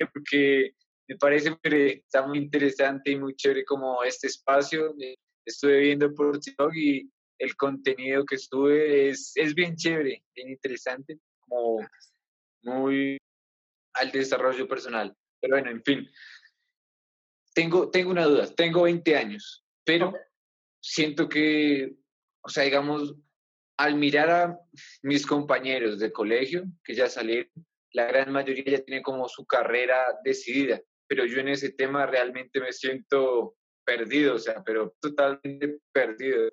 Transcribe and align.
porque 0.12 0.74
me 1.08 1.16
parece 1.16 1.56
que 1.62 2.02
está 2.04 2.26
muy 2.26 2.38
interesante 2.38 3.10
y 3.10 3.16
muy 3.16 3.34
chévere 3.34 3.64
como 3.64 4.02
este 4.02 4.26
espacio. 4.26 4.94
Eh, 5.00 5.16
estuve 5.44 5.80
viendo 5.80 6.12
por 6.14 6.38
TikTok 6.38 6.74
y 6.74 7.10
el 7.38 7.56
contenido 7.56 8.24
que 8.24 8.34
estuve 8.34 9.10
es, 9.10 9.32
es 9.34 9.54
bien 9.54 9.76
chévere, 9.76 10.22
bien 10.34 10.50
interesante, 10.50 11.18
como 11.40 11.78
muy 12.62 13.16
al 13.94 14.10
desarrollo 14.10 14.68
personal. 14.68 15.16
Pero 15.40 15.54
bueno, 15.54 15.70
en 15.70 15.82
fin, 15.82 16.08
tengo, 17.54 17.90
tengo 17.90 18.10
una 18.10 18.24
duda, 18.24 18.46
tengo 18.54 18.82
20 18.82 19.16
años, 19.16 19.64
pero 19.84 20.12
siento 20.80 21.28
que, 21.28 21.96
o 22.42 22.48
sea, 22.48 22.64
digamos, 22.64 23.14
al 23.78 23.94
mirar 23.94 24.30
a 24.30 24.60
mis 25.02 25.26
compañeros 25.26 25.98
de 25.98 26.12
colegio 26.12 26.64
que 26.84 26.94
ya 26.94 27.08
salieron, 27.08 27.50
la 27.92 28.06
gran 28.06 28.32
mayoría 28.32 28.78
ya 28.78 28.84
tiene 28.84 29.02
como 29.02 29.28
su 29.28 29.46
carrera 29.46 30.18
decidida, 30.24 30.80
pero 31.08 31.24
yo 31.24 31.40
en 31.40 31.48
ese 31.48 31.72
tema 31.72 32.06
realmente 32.06 32.60
me 32.60 32.72
siento 32.72 33.56
perdido, 33.84 34.34
o 34.34 34.38
sea, 34.38 34.62
pero 34.64 34.94
totalmente 35.00 35.78
perdido. 35.92 36.50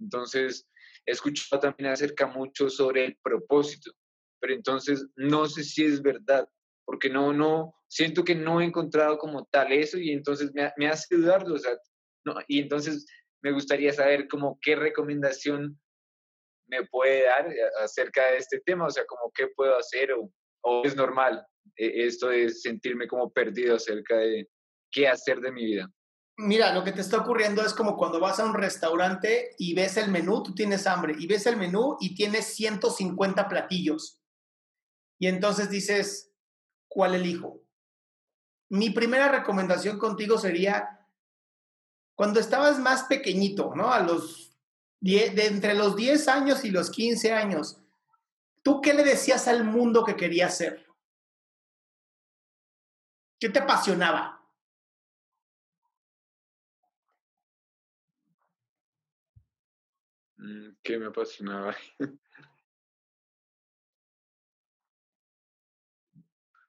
Entonces, 0.00 0.66
he 1.04 1.12
escuchado 1.12 1.60
también 1.60 1.92
acerca 1.92 2.26
mucho 2.26 2.70
sobre 2.70 3.04
el 3.04 3.18
propósito, 3.22 3.92
pero 4.40 4.54
entonces 4.54 5.06
no 5.16 5.46
sé 5.46 5.64
si 5.64 5.84
es 5.84 6.00
verdad, 6.00 6.48
porque 6.86 7.10
no, 7.10 7.32
no, 7.32 7.74
siento 7.88 8.24
que 8.24 8.34
no 8.34 8.60
he 8.60 8.64
encontrado 8.64 9.18
como 9.18 9.46
tal 9.46 9.72
eso 9.72 9.98
y 9.98 10.12
entonces 10.12 10.52
me, 10.54 10.72
me 10.76 10.88
hace 10.88 11.16
dudarlo, 11.16 11.54
o 11.54 11.58
sea, 11.58 11.76
no, 12.24 12.34
y 12.46 12.60
entonces 12.60 13.06
me 13.42 13.52
gustaría 13.52 13.92
saber 13.92 14.28
como 14.28 14.58
qué 14.62 14.76
recomendación 14.76 15.78
me 16.68 16.84
puede 16.86 17.24
dar 17.24 17.48
acerca 17.82 18.30
de 18.30 18.38
este 18.38 18.60
tema, 18.60 18.86
o 18.86 18.90
sea, 18.90 19.04
como 19.06 19.32
qué 19.34 19.48
puedo 19.48 19.76
hacer 19.76 20.12
o, 20.12 20.30
o 20.62 20.82
es 20.84 20.96
normal 20.96 21.46
eh, 21.76 22.06
esto 22.06 22.28
de 22.28 22.50
sentirme 22.50 23.06
como 23.06 23.30
perdido 23.30 23.76
acerca 23.76 24.16
de 24.16 24.48
qué 24.90 25.08
hacer 25.08 25.40
de 25.40 25.52
mi 25.52 25.64
vida. 25.64 25.90
Mira, 26.40 26.72
lo 26.72 26.84
que 26.84 26.92
te 26.92 27.00
está 27.00 27.18
ocurriendo 27.18 27.62
es 27.62 27.74
como 27.74 27.96
cuando 27.96 28.20
vas 28.20 28.38
a 28.38 28.44
un 28.44 28.54
restaurante 28.54 29.56
y 29.58 29.74
ves 29.74 29.96
el 29.96 30.10
menú, 30.10 30.42
tú 30.42 30.54
tienes 30.54 30.86
hambre, 30.86 31.16
y 31.18 31.26
ves 31.26 31.46
el 31.46 31.56
menú 31.56 31.96
y 32.00 32.14
tienes 32.14 32.54
150 32.54 33.48
platillos. 33.48 34.20
Y 35.18 35.26
entonces 35.26 35.68
dices, 35.68 36.32
¿cuál 36.86 37.16
elijo? 37.16 37.60
Mi 38.70 38.90
primera 38.90 39.28
recomendación 39.28 39.98
contigo 39.98 40.38
sería, 40.38 41.06
cuando 42.14 42.38
estabas 42.38 42.78
más 42.78 43.04
pequeñito, 43.04 43.72
¿no? 43.74 43.92
A 43.92 44.00
los 44.00 44.56
de 45.00 45.46
entre 45.46 45.74
los 45.74 45.96
10 45.96 46.28
años 46.28 46.64
y 46.64 46.70
los 46.70 46.90
15 46.90 47.32
años, 47.32 47.80
¿Tú 48.68 48.82
qué 48.82 48.92
le 48.92 49.02
decías 49.02 49.48
al 49.48 49.64
mundo 49.64 50.04
que 50.04 50.14
querías 50.14 50.54
ser? 50.54 50.84
¿Qué 53.40 53.48
te 53.48 53.60
apasionaba? 53.60 54.46
Mm, 60.36 60.72
¿Qué 60.82 60.98
me 60.98 61.06
apasionaba? 61.06 61.74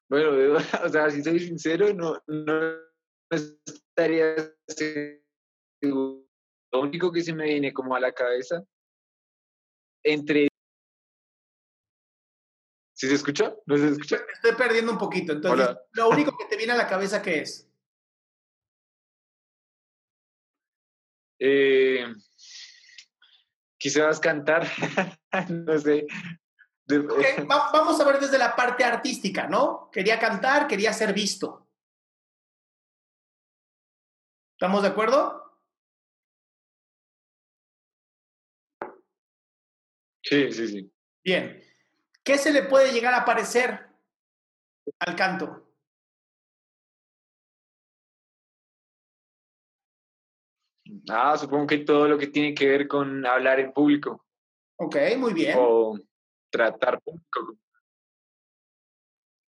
bueno, 0.10 0.56
o 0.86 0.88
sea, 0.88 1.10
si 1.10 1.22
soy 1.22 1.42
sincero, 1.42 1.94
no, 1.94 2.24
no 2.28 2.78
estaría 3.30 4.56
seguro. 4.70 6.26
Lo 6.72 6.80
único 6.80 7.12
que 7.12 7.24
se 7.24 7.34
me 7.34 7.44
viene 7.44 7.74
como 7.74 7.94
a 7.94 8.00
la 8.00 8.14
cabeza, 8.14 8.64
entre 10.02 10.49
¿Sí 13.00 13.08
se 13.08 13.16
escucha? 13.16 13.56
¿No 13.66 13.78
se 13.78 13.88
escucha? 13.88 14.18
Estoy 14.34 14.56
perdiendo 14.56 14.92
un 14.92 14.98
poquito. 14.98 15.32
Entonces, 15.32 15.70
lo 15.94 16.10
único 16.10 16.36
que 16.38 16.44
te 16.50 16.58
viene 16.58 16.74
a 16.74 16.76
la 16.76 16.86
cabeza, 16.86 17.22
¿qué 17.22 17.40
es? 17.40 17.66
Eh, 21.40 22.14
quizás 23.78 24.20
cantar, 24.20 24.68
no 25.50 25.80
sé. 25.80 26.08
vamos 27.48 28.02
a 28.02 28.04
ver 28.04 28.20
desde 28.20 28.38
la 28.38 28.54
parte 28.54 28.84
artística, 28.84 29.48
¿no? 29.48 29.90
Quería 29.94 30.20
cantar, 30.20 30.68
quería 30.68 30.92
ser 30.92 31.14
visto. 31.14 31.70
¿Estamos 34.58 34.82
de 34.82 34.90
acuerdo? 34.90 35.58
Sí, 40.22 40.52
sí, 40.52 40.68
sí. 40.68 40.94
Bien. 41.24 41.69
¿Qué 42.30 42.38
se 42.38 42.54
le 42.54 42.62
puede 42.62 42.92
llegar 42.92 43.16
a 43.16 43.26
parecer 43.26 43.88
al 45.00 45.16
canto? 45.16 45.74
Ah, 51.10 51.36
supongo 51.40 51.66
que 51.66 51.80
todo 51.80 52.08
lo 52.08 52.20
que 52.20 52.28
tiene 52.28 52.54
que 52.54 52.68
ver 52.68 52.88
con 52.88 53.26
hablar 53.26 53.60
en 53.60 53.74
público. 53.74 54.28
Ok, 54.76 54.96
muy 55.18 55.34
bien. 55.34 55.58
O 55.60 55.98
tratar 56.52 57.02
público. 57.02 57.58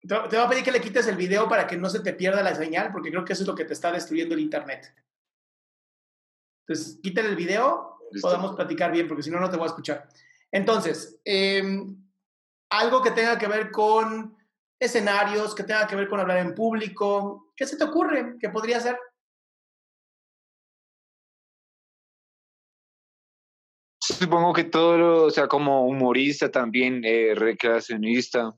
Te, 0.02 0.14
voy 0.14 0.46
a 0.46 0.50
pedir 0.50 0.66
que 0.66 0.74
le 0.74 0.82
quites 0.82 1.08
el 1.08 1.16
video 1.16 1.48
para 1.48 1.66
que 1.68 1.78
no 1.78 1.90
se 1.90 2.02
te 2.02 2.12
pierda 2.12 2.44
la 2.44 2.56
señal, 2.56 2.92
porque 2.92 3.10
creo 3.10 3.24
que 3.24 3.32
eso 3.32 3.44
es 3.44 3.48
lo 3.48 3.56
que 3.56 3.64
te 3.64 3.72
está 3.72 3.90
destruyendo 3.94 4.36
el 4.36 4.42
internet. 4.42 4.94
Entonces, 6.68 7.00
quítale 7.02 7.30
el 7.30 7.38
video, 7.38 8.00
podamos 8.22 8.54
platicar 8.54 8.92
bien, 8.92 9.08
porque 9.08 9.24
si 9.24 9.32
no, 9.32 9.40
no 9.40 9.50
te 9.50 9.56
voy 9.56 9.64
a 9.64 9.70
escuchar. 9.70 10.10
Entonces, 10.52 11.22
eh, 11.24 11.64
algo 12.70 13.02
que 13.02 13.12
tenga 13.12 13.38
que 13.38 13.48
ver 13.48 13.72
con 13.72 14.36
escenarios, 14.80 15.56
que 15.56 15.64
tenga 15.64 15.88
que 15.88 15.96
ver 15.96 16.08
con 16.08 16.20
hablar 16.20 16.38
en 16.40 16.54
público. 16.54 17.52
¿Qué 17.56 17.66
se 17.66 17.78
te 17.78 17.84
ocurre 17.84 18.38
que 18.40 18.50
podría 18.50 18.80
ser? 18.80 18.98
Supongo 24.00 24.54
que 24.54 24.66
todo, 24.66 24.98
lo, 24.98 25.24
o 25.24 25.32
sea, 25.32 25.48
como 25.48 25.88
humorista 25.88 26.52
también, 26.52 27.04
eh, 27.04 27.34
recreacionista, 27.34 28.54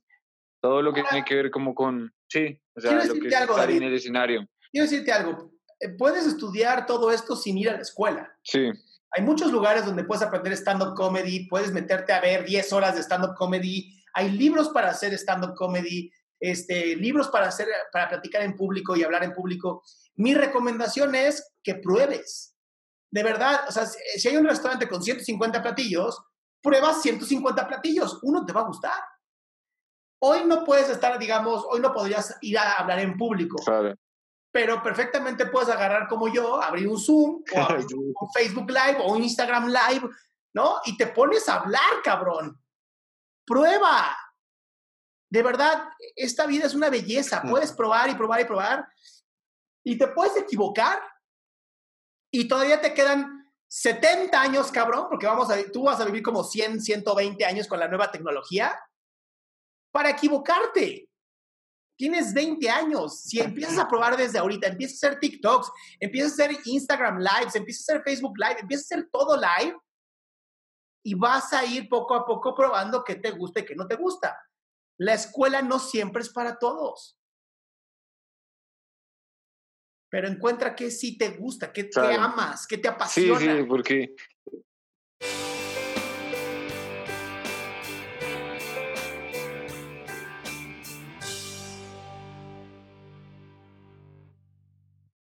todo 0.61 0.81
lo 0.81 0.93
que 0.93 1.03
tiene 1.03 1.23
que 1.23 1.35
ver 1.35 1.51
como 1.51 1.73
con, 1.73 2.13
sí, 2.27 2.59
o 2.75 2.81
sea, 2.81 3.05
lo 3.05 3.13
que 3.13 3.33
algo, 3.33 3.57
en 3.63 3.83
el 3.83 3.93
escenario. 3.93 4.45
Quiero 4.71 4.89
decirte 4.89 5.13
algo, 5.13 5.53
eh, 5.79 5.89
puedes 5.97 6.25
estudiar 6.25 6.85
todo 6.85 7.11
esto 7.11 7.35
sin 7.37 7.57
ir 7.57 7.69
a 7.69 7.73
la 7.75 7.81
escuela. 7.81 8.37
Sí. 8.43 8.71
Hay 9.11 9.23
muchos 9.23 9.51
lugares 9.51 9.85
donde 9.85 10.03
puedes 10.03 10.23
aprender 10.23 10.53
stand-up 10.53 10.93
comedy, 10.95 11.47
puedes 11.47 11.71
meterte 11.71 12.13
a 12.13 12.19
ver 12.19 12.45
10 12.45 12.73
horas 12.73 12.95
de 12.95 13.03
stand-up 13.03 13.35
comedy, 13.35 13.93
hay 14.13 14.31
libros 14.31 14.69
para 14.69 14.89
hacer 14.89 15.13
stand-up 15.13 15.55
comedy, 15.55 16.11
este, 16.39 16.95
libros 16.95 17.29
para, 17.29 17.47
hacer, 17.47 17.67
para 17.91 18.09
platicar 18.09 18.41
en 18.41 18.55
público 18.55 18.95
y 18.95 19.03
hablar 19.03 19.23
en 19.23 19.33
público. 19.33 19.83
Mi 20.15 20.33
recomendación 20.33 21.15
es 21.15 21.53
que 21.63 21.75
pruebes. 21.75 22.55
De 23.11 23.23
verdad, 23.23 23.61
o 23.67 23.71
sea, 23.71 23.85
si 23.85 24.27
hay 24.27 24.37
un 24.37 24.45
restaurante 24.45 24.87
con 24.87 25.01
150 25.01 25.61
platillos, 25.61 26.21
pruebas 26.61 27.01
150 27.01 27.67
platillos. 27.67 28.19
Uno 28.23 28.45
te 28.45 28.53
va 28.53 28.61
a 28.61 28.67
gustar. 28.67 28.99
Hoy 30.19 30.45
no 30.45 30.63
puedes 30.63 30.89
estar, 30.89 31.17
digamos, 31.19 31.63
hoy 31.69 31.79
no 31.79 31.93
podrías 31.93 32.35
ir 32.41 32.57
a 32.57 32.73
hablar 32.73 32.99
en 32.99 33.17
público. 33.17 33.57
Pero 34.57 34.81
perfectamente 34.81 35.45
puedes 35.45 35.69
agarrar 35.69 36.07
como 36.07 36.27
yo, 36.27 36.59
abrir 36.59 36.87
un 36.87 36.99
Zoom 36.99 37.43
o 37.53 37.59
abrir 37.61 37.85
un 37.95 38.29
Facebook 38.33 38.69
Live 38.69 38.97
o 39.01 39.13
un 39.13 39.21
Instagram 39.21 39.67
Live, 39.67 40.09
¿no? 40.53 40.79
Y 40.85 40.97
te 40.97 41.07
pones 41.07 41.47
a 41.47 41.57
hablar, 41.57 42.01
cabrón 42.03 42.59
prueba. 43.47 44.15
De 45.29 45.41
verdad, 45.41 45.89
esta 46.15 46.45
vida 46.45 46.67
es 46.67 46.75
una 46.75 46.89
belleza. 46.89 47.41
Puedes 47.41 47.71
probar 47.71 48.09
y 48.09 48.15
probar 48.15 48.41
y 48.41 48.45
probar. 48.45 48.87
Y 49.83 49.97
te 49.97 50.07
puedes 50.09 50.35
equivocar. 50.37 51.01
Y 52.31 52.47
todavía 52.47 52.79
te 52.81 52.93
quedan 52.93 53.51
70 53.69 54.39
años, 54.39 54.71
cabrón, 54.71 55.07
porque 55.09 55.25
vamos 55.25 55.49
a, 55.49 55.55
tú 55.71 55.83
vas 55.83 55.99
a 55.99 56.05
vivir 56.05 56.21
como 56.21 56.43
100, 56.43 56.81
120 56.81 57.45
años 57.45 57.67
con 57.67 57.79
la 57.79 57.87
nueva 57.87 58.11
tecnología 58.11 58.77
para 59.91 60.09
equivocarte. 60.09 61.09
Tienes 61.97 62.33
20 62.33 62.69
años. 62.69 63.21
Si 63.21 63.39
empiezas 63.39 63.79
a 63.79 63.87
probar 63.87 64.15
desde 64.15 64.37
ahorita, 64.37 64.67
empiezas 64.67 65.03
a 65.03 65.07
hacer 65.07 65.19
TikToks, 65.19 65.71
empiezas 65.99 66.31
a 66.31 66.43
hacer 66.43 66.57
Instagram 66.65 67.17
Lives, 67.19 67.55
empiezas 67.55 67.89
a 67.89 67.93
hacer 67.93 68.03
Facebook 68.03 68.37
Live, 68.37 68.59
empiezas 68.61 68.91
a 68.91 68.95
hacer 68.95 69.09
todo 69.11 69.35
live, 69.35 69.75
y 71.07 71.13
vas 71.13 71.53
a 71.53 71.63
ir 71.65 71.87
poco 71.87 72.15
a 72.15 72.25
poco 72.25 72.53
probando 72.53 73.01
qué 73.01 73.15
te 73.15 73.31
gusta 73.31 73.61
y 73.61 73.65
qué 73.65 73.75
no 73.75 73.87
te 73.87 73.95
gusta. 73.95 74.37
La 74.99 75.13
escuela 75.13 75.61
no 75.61 75.79
siempre 75.79 76.21
es 76.21 76.29
para 76.29 76.59
todos. 76.59 77.17
Pero 80.09 80.27
encuentra 80.27 80.75
qué 80.75 80.91
sí 80.91 81.17
te 81.17 81.29
gusta, 81.29 81.71
qué 81.71 81.85
te 81.85 82.13
amas, 82.13 82.67
qué 82.67 82.77
te 82.77 82.89
apasiona. 82.89 83.39
Sí, 83.39 83.45
sí, 83.45 83.63
porque 83.63 84.15